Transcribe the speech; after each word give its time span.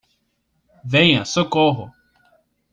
Venha 0.83 1.23
Socorro. 1.25 1.93